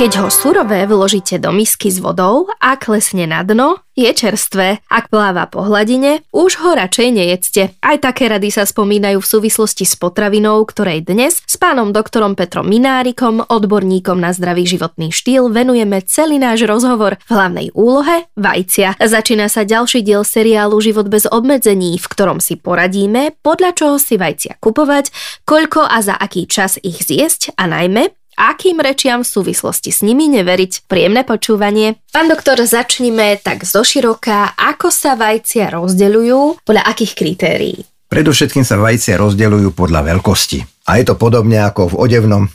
[0.00, 4.80] Keď ho surové vložíte do misky s vodou a klesne na dno, je čerstvé.
[4.88, 7.76] Ak pláva po hladine, už ho radšej nejedzte.
[7.84, 12.64] Aj také rady sa spomínajú v súvislosti s potravinou, ktorej dnes s pánom doktorom Petrom
[12.64, 18.96] Minárikom, odborníkom na zdravý životný štýl, venujeme celý náš rozhovor v hlavnej úlohe vajcia.
[18.96, 24.16] Začína sa ďalší diel seriálu Život bez obmedzení, v ktorom si poradíme, podľa čoho si
[24.16, 25.12] vajcia kupovať,
[25.44, 30.32] koľko a za aký čas ich zjesť a najmä, akým rečiam v súvislosti s nimi
[30.32, 30.88] neveriť.
[30.88, 32.00] Príjemné počúvanie.
[32.08, 37.78] Pán doktor, začnime tak zoširoka, ako sa vajcia rozdeľujú, podľa akých kritérií?
[38.08, 40.88] Predovšetkým sa vajcia rozdeľujú podľa veľkosti.
[40.88, 42.48] A je to podobne ako v odevnom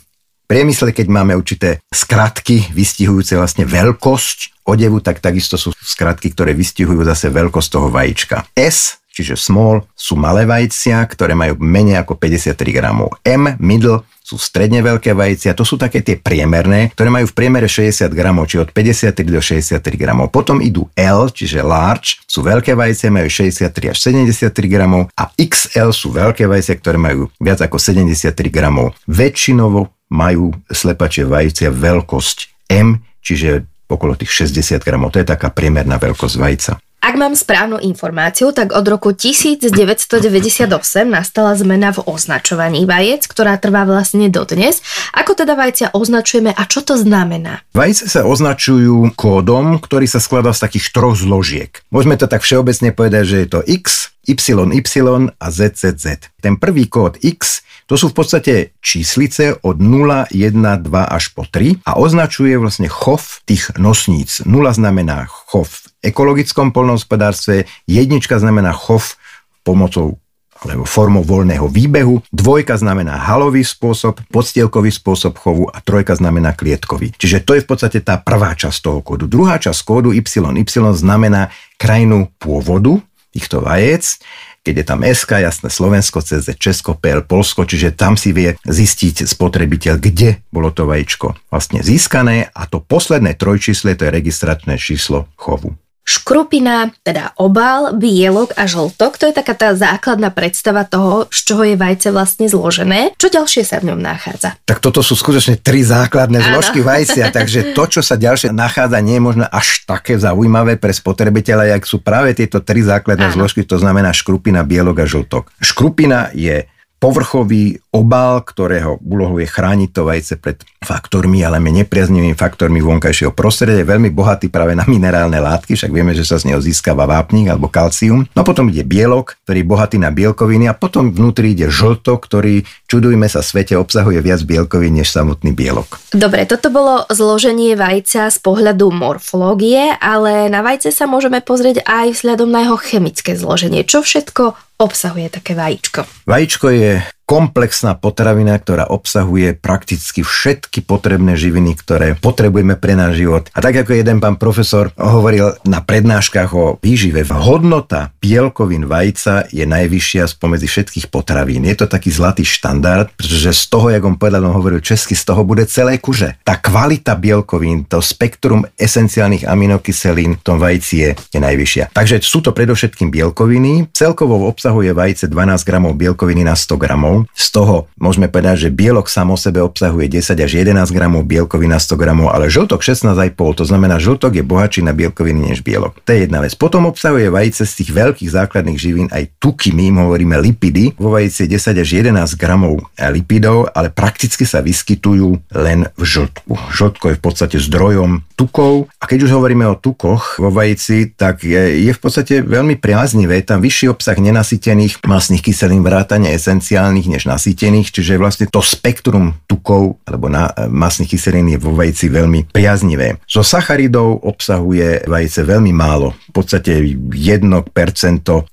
[0.49, 7.05] priemysle, keď máme určité skratky vystihujúce vlastne veľkosť odevu, tak takisto sú skratky, ktoré vystihujú
[7.05, 8.43] zase veľkosť toho vajíčka.
[8.57, 13.15] S čiže small, sú malé vajcia, ktoré majú menej ako 53 gramov.
[13.23, 17.69] M, middle, sú stredne veľké vajcia, to sú také tie priemerné, ktoré majú v priemere
[17.69, 20.33] 60 gramov, či od 53 do 63 gramov.
[20.33, 25.93] Potom idú L, čiže large, sú veľké vajcia, majú 63 až 73 gramov a XL
[25.93, 28.97] sú veľké vajcia, ktoré majú viac ako 73 gramov.
[29.05, 32.37] Väčšinovo majú slepačie vajcia veľkosť
[32.73, 35.13] M, čiže okolo tých 60 gramov.
[35.13, 36.73] To je taká priemerná veľkosť vajca.
[37.05, 40.65] Ak mám správnu informáciu, tak od roku 1998
[41.05, 44.81] nastala zmena v označovaní vajec, ktorá trvá vlastne dodnes.
[45.13, 47.61] Ako teda vajcia označujeme a čo to znamená?
[47.77, 51.77] Vajce sa označujú kódom, ktorý sa skladá z takých troch zložiek.
[51.93, 56.33] Môžeme to tak všeobecne povedať, že je to X, YY a ZZZ.
[56.41, 61.45] Ten prvý kód X to sú v podstate číslice od 0, 1, 2 až po
[61.45, 64.41] 3 a označuje vlastne chov tých nosníc.
[64.41, 69.17] 0 znamená chov ekologickom polnohospodárstve, jednička znamená chov
[69.65, 70.21] pomocou
[70.63, 72.23] alebo formou voľného výbehu.
[72.31, 77.11] Dvojka znamená halový spôsob, podstielkový spôsob chovu a trojka znamená klietkový.
[77.11, 79.27] Čiže to je v podstate tá prvá časť toho kódu.
[79.27, 80.63] Druhá časť kódu YY
[80.95, 83.03] znamená krajinu pôvodu
[83.35, 84.21] týchto vajec
[84.65, 89.29] keď je tam SK, jasné Slovensko, CZ Česko, PL Polsko, čiže tam si vie zistiť
[89.29, 95.29] spotrebiteľ, kde bolo to vajíčko vlastne získané a to posledné trojčísle to je registračné číslo
[95.37, 95.77] chovu.
[96.05, 101.65] Škrupina, teda obal, bielok a žltok, to je taká tá základná predstava toho, z čoho
[101.65, 103.17] je vajce vlastne zložené.
[103.17, 104.53] Čo ďalšie sa v ňom nachádza?
[104.69, 109.17] Tak toto sú skutočne tri základné zložky vajcia, takže to, čo sa ďalšie nachádza, nie
[109.17, 113.41] je možno až také zaujímavé pre spotrebiteľa, jak sú práve tieto tri základné Áno.
[113.41, 115.49] zložky, to znamená škrupina, bielok a žltok.
[115.57, 116.69] Škrupina je
[116.99, 123.81] povrchový obal, ktorého úlohou je chrániť to vajce pred faktormi, ale nepriaznivými faktormi vonkajšieho prostredia.
[123.81, 127.49] Je veľmi bohatý práve na minerálne látky, však vieme, že sa z neho získava vápnik
[127.49, 128.27] alebo kalcium.
[128.37, 132.67] No potom ide bielok, ktorý je bohatý na bielkoviny a potom vnútri ide žlto, ktorý,
[132.85, 135.97] čudujme sa svete, obsahuje viac bielkovín než samotný bielok.
[136.13, 142.17] Dobre, toto bolo zloženie vajca z pohľadu morfológie, ale na vajce sa môžeme pozrieť aj
[142.17, 143.85] vzhľadom na jeho chemické zloženie.
[143.85, 146.05] Čo všetko obsahuje také vajíčko?
[146.27, 153.49] Vajíčko je komplexná potravina, ktorá obsahuje prakticky všetky potrebné živiny, ktoré potrebujeme pre náš život.
[153.57, 159.65] A tak ako jeden pán profesor hovoril na prednáškach o výžive, hodnota bielkovín vajca je
[159.65, 161.65] najvyššia spomedzi všetkých potravín.
[161.65, 165.25] Je to taký zlatý štandard, pretože z toho, jak on povedal, on hovoril česky, z
[165.25, 166.37] toho bude celé kuže.
[166.45, 171.89] Tá kvalita bielkovín, to spektrum esenciálnych aminokyselín v tom vajci je, je najvyššia.
[171.91, 173.89] Takže sú to predovšetkým bielkoviny.
[173.91, 177.31] Celkovo obsahuje vajce 12 gramov bielkoviny na 100 gramov gramov.
[177.35, 181.71] Z toho môžeme povedať, že bielok sám o sebe obsahuje 10 až 11 gramov, bielkoviny
[181.71, 186.03] na 100 gramov, ale žltok 16,5, to znamená, žltok je bohatší na bielkoviny než bielok.
[186.03, 186.51] To je jedna vec.
[186.59, 190.95] Potom obsahuje vajíce z tých veľkých základných živín aj tuky, my im hovoríme lipidy.
[190.99, 196.53] Vo je 10 až 11 gramov lipidov, ale prakticky sa vyskytujú len v žltku.
[196.75, 201.47] Žltko je v podstate zdrojom tukov a keď už hovoríme o tukoch vo vajíci, tak
[201.47, 207.15] je, je v podstate veľmi priaznivé, tam vyšší obsah nenasytených masných kyselín vrátane esenciálnych kyselínych
[207.15, 212.49] než nasýtených, čiže vlastne to spektrum tukov alebo na, masných kyselín je vo vajci veľmi
[212.51, 213.21] priaznivé.
[213.29, 217.45] Zo sacharidov obsahuje vajce veľmi málo, v podstate 1%,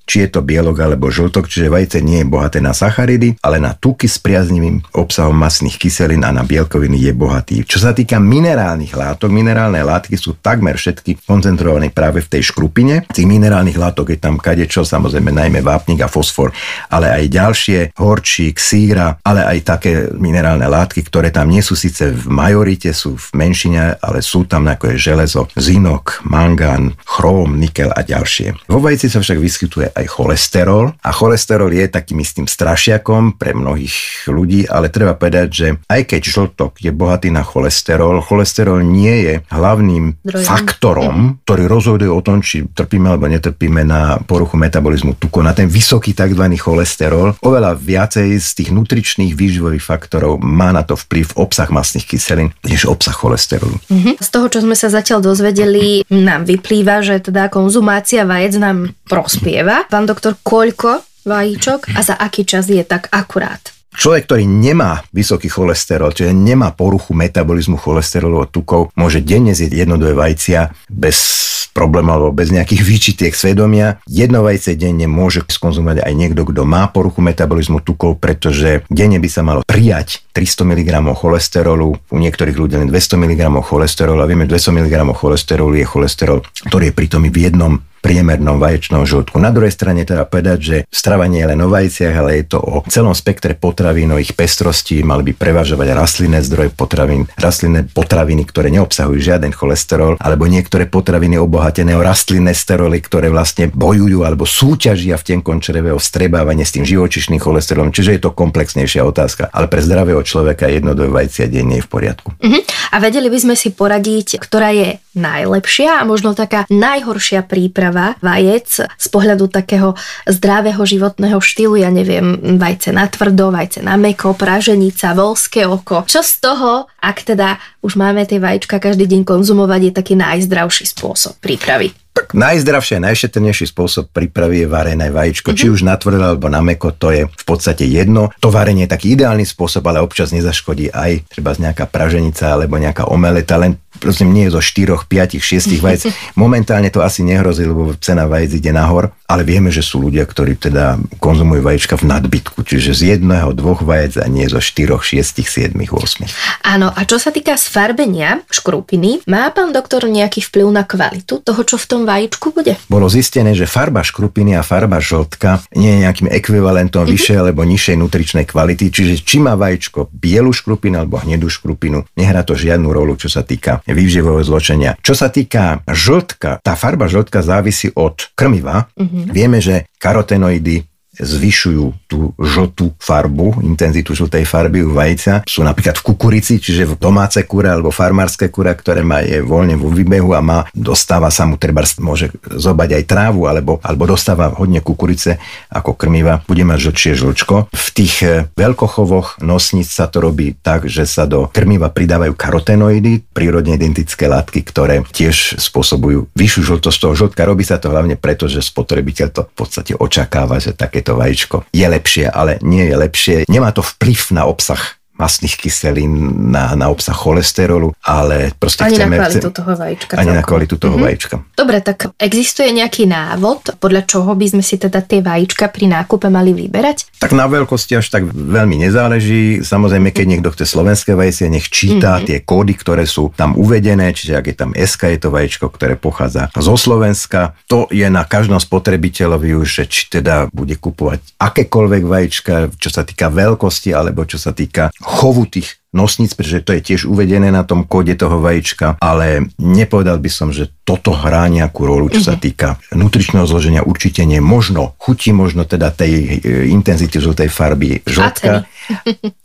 [0.07, 3.73] či je to bielok alebo žltok, čiže vajce nie je bohaté na sacharidy, ale na
[3.75, 7.57] tuky s priaznivým obsahom masných kyselín a na bielkoviny je bohatý.
[7.65, 13.09] Čo sa týka minerálnych látok, minerálne látky sú takmer všetky koncentrované práve v tej škrupine.
[13.11, 16.55] Tých minerálnych látok je tam kadečo, samozrejme najmä vápnik a fosfor,
[16.93, 21.79] ale aj ďalšie horčie vajíčík, síra, ale aj také minerálne látky, ktoré tam nie sú
[21.79, 27.59] síce v majorite, sú v menšine, ale sú tam ako je železo, zinok, mangán, chróm,
[27.59, 28.67] nikel a ďalšie.
[28.67, 34.27] Vo vajci sa však vyskytuje aj cholesterol a cholesterol je takým istým strašiakom pre mnohých
[34.27, 39.35] ľudí, ale treba povedať, že aj keď žltok je bohatý na cholesterol, cholesterol nie je
[39.53, 40.47] hlavným Drojím.
[40.47, 41.17] faktorom,
[41.47, 46.17] ktorý rozhoduje o tom, či trpíme alebo netrpíme na poruchu metabolizmu tuku, na ten vysoký
[46.17, 46.45] tzv.
[46.59, 47.37] cholesterol.
[47.45, 52.85] Oveľa viacej z tých nutričných výživových faktorov má na to vplyv obsah masných kyselín, než
[52.87, 53.81] obsah cholesterolu.
[53.89, 54.21] Mm-hmm.
[54.21, 59.89] Z toho, čo sme sa zatiaľ dozvedeli, nám vyplýva, že teda konzumácia vajec nám prospieva.
[59.89, 63.72] Pán doktor, koľko vajíčok a za aký čas je tak akurát?
[63.93, 69.85] Človek, ktorý nemá vysoký cholesterol, čiže nemá poruchu metabolizmu cholesterolu od tukov, môže denne zjeť
[69.85, 71.43] jedno, dve vajcia bez
[71.73, 73.99] problémov alebo bez nejakých výčitiek svedomia.
[74.05, 79.29] Jedno vajce denne môže skonzumovať aj niekto, kto má poruchu metabolizmu tukov, pretože denne by
[79.29, 84.45] sa malo prijať 300 mg cholesterolu, u niektorých ľudí len 200 mg cholesterolu a vieme,
[84.45, 89.39] 200 mg cholesterolu je cholesterol, ktorý je pritom v jednom priemernom vaječnom žltku.
[89.39, 92.59] Na druhej strane teda povedať, že strava nie je len o vajciach, ale je to
[92.59, 98.43] o celom spektre potravín, o ich pestrosti, mali by prevažovať rastlinné zdroje potravín, rastlinné potraviny,
[98.43, 104.43] ktoré neobsahujú žiaden cholesterol, alebo niektoré potraviny obohatené o rastlinné steroly, ktoré vlastne bojujú alebo
[104.43, 107.95] súťažia v tenkom čreve o vstrebávanie s tým živočišným cholesterolom.
[107.95, 109.55] Čiže je to komplexnejšia otázka.
[109.55, 112.35] Ale pre zdravého človeka jedno do vajcia denne je v poriadku.
[112.35, 112.61] Uh-huh.
[112.91, 118.69] A vedeli by sme si poradiť, ktorá je najlepšia a možno taká najhoršia príprava vajec
[118.89, 119.95] z pohľadu takého
[120.27, 126.03] zdravého životného štýlu, ja neviem, vajce na tvrdo, vajce na meko, praženica, volské oko.
[126.09, 130.91] Čo z toho, ak teda už máme tie vajíčka každý deň konzumovať, je taký najzdravší
[130.91, 132.02] spôsob prípravy?
[132.23, 135.51] Tak najzdravší a najšetrnejší spôsob prípravy je varené vajíčko.
[135.51, 135.67] Mm-hmm.
[135.67, 138.31] Či už na tvrdo alebo na meko, to je v podstate jedno.
[138.39, 143.11] To varenie je taký ideálny spôsob, ale občas nezaškodí aj treba nejaká praženica alebo nejaká
[143.11, 146.03] omeleta, len prosím, nie zo 4, 5, 6 vajec.
[146.35, 150.57] Momentálne to asi nehrozí, lebo cena vajec ide nahor, ale vieme, že sú ľudia, ktorí
[150.57, 155.45] teda konzumujú vajíčka v nadbytku, čiže z jedného, dvoch vajec a nie zo 4, 6,
[155.45, 156.67] 7, 8.
[156.67, 161.61] Áno, a čo sa týka sfarbenia škrupiny, má pán doktor nejaký vplyv na kvalitu toho,
[161.63, 162.77] čo v tom vajíčku bude?
[162.93, 167.17] Bolo zistené, že farba škrupiny a farba žltka nie je nejakým ekvivalentom mm-hmm.
[167.17, 172.45] vyššej alebo nižšej nutričnej kvality, čiže či má vajíčko bielu škrupinu alebo hnedú škrupinu, nehrá
[172.45, 175.01] to žiadnu rolu, čo sa týka výživového zločenia.
[175.01, 178.93] Čo sa týka žltka, tá farba žltka závisí od krmiva.
[179.01, 179.25] Mm-hmm.
[179.33, 185.45] Vieme, že karotenoidy zvyšujú tú žltú farbu, intenzitu žltej farby u vajca.
[185.45, 189.77] Sú napríklad v kukurici, čiže v domáce kura alebo farmárske kura, ktoré má je voľne
[189.77, 194.57] vo výbehu a má, dostáva sa mu, treba môže zobať aj trávu alebo, alebo dostáva
[194.57, 195.37] hodne kukurice
[195.69, 197.69] ako krmiva, bude mať žlčie žlčko.
[197.69, 203.37] V tých eh, veľkochovoch nosníc sa to robí tak, že sa do krmiva pridávajú karotenoidy,
[203.37, 207.45] prírodne identické látky, ktoré tiež spôsobujú vyššiu žltosť toho žltka.
[207.45, 211.57] Robí sa to hlavne preto, že spotrebiteľ to v podstate očakáva, že také takéto vajíčko
[211.75, 213.37] je lepšie, ale nie je lepšie.
[213.51, 216.13] Nemá to vplyv na obsah masných kyselín,
[216.51, 219.15] na, na obsah cholesterolu, ale proste ani chceme...
[219.15, 220.13] na kvalitu chcem, toho vajíčka.
[220.19, 220.35] Ani celkom.
[220.35, 221.07] na kvalitu toho mm-hmm.
[221.07, 221.35] vajíčka.
[221.55, 226.27] Dobre, tak existuje nejaký návod, podľa čoho by sme si teda tie vajíčka pri nákupe
[226.27, 227.23] mali vyberať?
[227.23, 229.63] Tak na veľkosti až tak veľmi nezáleží.
[229.63, 232.27] Samozrejme, keď niekto chce slovenské vajcie, nech číta mm-hmm.
[232.27, 235.95] tie kódy, ktoré sú tam uvedené, čiže ak je tam SK, je to vajíčko, ktoré
[235.95, 237.55] pochádza zo Slovenska.
[237.71, 243.31] To je na každom spotrebiteľovi už, či teda bude kupovať akékoľvek vajíčka, čo sa týka
[243.31, 247.85] veľkosti, alebo čo sa týka chovu tých nosníc, pretože to je tiež uvedené na tom
[247.85, 252.41] kóde toho vajíčka, ale nepovedal by som, že toto hrá nejakú rolu, čo sa mhm.
[252.41, 254.41] týka nutričného zloženia, určite nie.
[254.41, 258.67] Možno chutí, možno teda tej e, intenzity žltej farby žltka a,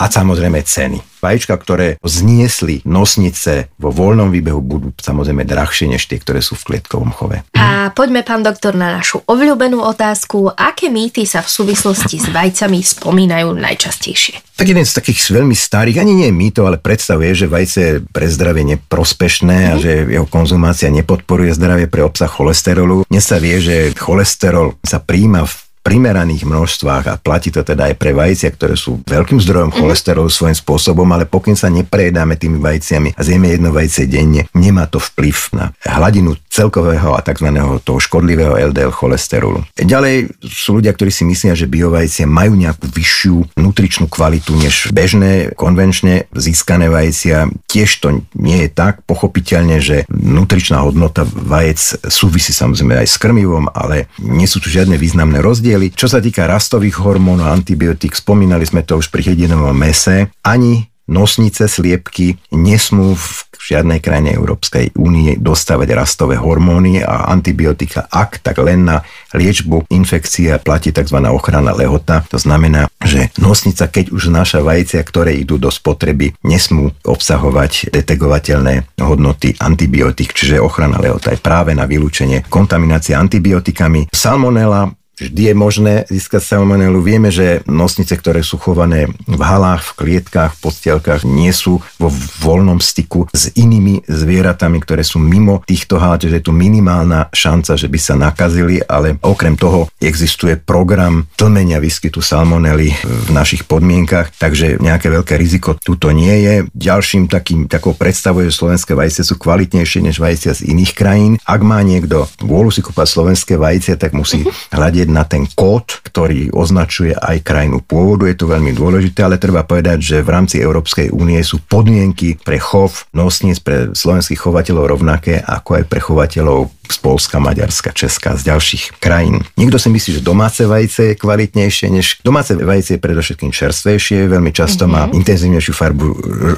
[0.02, 1.00] a samozrejme ceny.
[1.18, 6.74] Vajíčka, ktoré zniesli nosnice vo voľnom výbehu, budú samozrejme drahšie než tie, ktoré sú v
[6.74, 7.42] klietkovom chove.
[7.58, 10.54] A poďme, pán doktor, na našu obľúbenú otázku.
[10.54, 14.46] Aké mýty sa v súvislosti s vajcami spomínajú najčastejšie?
[14.58, 18.26] Tak jeden z takých veľmi starých, ani nie mýto, ale predstavuje, že vajce je pre
[18.26, 19.70] zdravie neprospešné mm.
[19.70, 19.82] a mhm.
[19.82, 23.06] že jeho konzumácia nepodporuje zdravie pre obsah cholesterolu.
[23.10, 27.96] Dnes sa vie, že cholesterol sa príjma v primeraných množstvách a platí to teda aj
[27.96, 29.78] pre vajcia, ktoré sú veľkým zdrojom mhm.
[29.80, 34.84] cholesterolu svojím spôsobom, ale pokým sa neprejedáme tými vajciami a zjeme jedno vajce denne, nemá
[34.92, 37.48] to vplyv na hladinu celkového a tzv.
[37.88, 39.64] toho škodlivého LDL cholesterolu.
[39.80, 45.54] Ďalej sú ľudia, ktorí si myslia, že biovajcie majú nejakú vyššiu nutričnú kvalitu než bežné,
[45.54, 47.48] konvenčne získané vajcia.
[47.70, 49.06] Tiež to nie je tak.
[49.06, 54.98] Pochopiteľne, že nutričná hodnota vajec súvisí samozrejme aj s krmivom, ale nie sú tu žiadne
[54.98, 55.94] významné rozdiely rozdiely.
[55.94, 61.72] Čo sa týka rastových hormónov, antibiotík, spomínali sme to už pri jedinovom mese, ani nosnice,
[61.72, 68.92] sliepky nesmú v žiadnej krajine Európskej únie dostávať rastové hormóny a antibiotika, ak tak len
[68.92, 71.18] na liečbu infekcie platí tzv.
[71.32, 72.28] ochrana lehota.
[72.28, 79.00] To znamená, že nosnica, keď už naša vajcia, ktoré idú do spotreby, nesmú obsahovať detegovateľné
[79.00, 84.12] hodnoty antibiotik, čiže ochrana lehota je práve na vylúčenie kontaminácie antibiotikami.
[84.12, 87.02] Salmonella Vždy je možné získať salmonelu.
[87.02, 92.14] Vieme, že nosnice, ktoré sú chované v halách, v klietkách, v postielkách, nie sú vo
[92.46, 97.74] voľnom styku s inými zvieratami, ktoré sú mimo týchto hál, čiže je tu minimálna šanca,
[97.74, 104.38] že by sa nakazili, ale okrem toho existuje program tlmenia výskytu salmonely v našich podmienkach,
[104.38, 106.56] takže nejaké veľké riziko tuto nie je.
[106.78, 111.34] Ďalším takým, takou predstavou, že slovenské vajce sú kvalitnejšie než vajcia z iných krajín.
[111.42, 116.04] Ak má niekto vôľu si kúpať slovenské vajce, tak musí hľadiť pozrieť na ten kód,
[116.04, 118.28] ktorý označuje aj krajinu pôvodu.
[118.28, 122.60] Je to veľmi dôležité, ale treba povedať, že v rámci Európskej únie sú podmienky pre
[122.60, 128.54] chov nosníc pre slovenských chovateľov rovnaké ako aj pre chovateľov z Polska, Maďarska, Česka, z
[128.54, 129.44] ďalších krajín.
[129.60, 134.52] Niekto si myslí, že domáce vajce je kvalitnejšie než domáce vajce je predovšetkým čerstvejšie, veľmi
[134.52, 134.94] často mm-hmm.
[134.94, 135.14] má mhm.
[135.18, 136.08] intenzívnejšiu farbu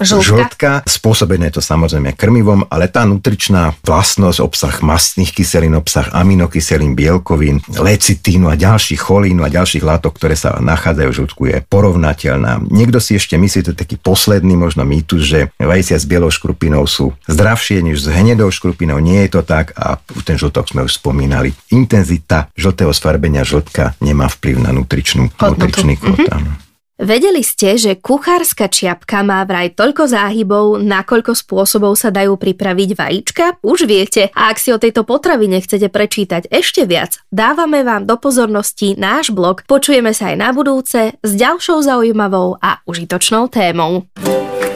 [0.02, 0.24] žltka.
[0.24, 0.72] žltka.
[0.86, 8.50] Spôsobené to samozrejme krmivom, ale tá nutričná vlastnosť, obsah mastných kyselín, obsah aminokyselín, bielkovín, lecitínu
[8.50, 12.66] a ďalších cholínu a ďalších látok, ktoré sa nachádzajú v žltku, je porovnateľná.
[12.68, 16.84] Niekto si ešte myslí, to je taký posledný možno mýtus, že vajcia s bielou škrupinou
[16.90, 19.00] sú zdravšie než s hnedou škrupinou.
[19.00, 21.52] Nie je to tak a ten žltok sme už spomínali.
[21.74, 26.20] Intenzita žltého sfarbenia žltka nemá vplyv na nutričnú, nutričný kód.
[26.20, 26.70] Mm-hmm.
[27.00, 33.46] Vedeli ste, že kuchárska čiapka má vraj toľko záhybov, nakoľko spôsobov sa dajú pripraviť vajíčka?
[33.64, 34.28] Už viete.
[34.36, 39.32] A ak si o tejto potravine chcete prečítať ešte viac, dávame vám do pozornosti náš
[39.32, 39.64] blog.
[39.64, 44.04] Počujeme sa aj na budúce s ďalšou zaujímavou a užitočnou témou.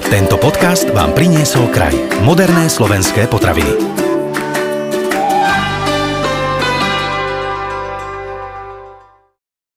[0.08, 1.92] Tento podcast vám priniesol kraj.
[2.24, 4.13] Moderné slovenské potraviny.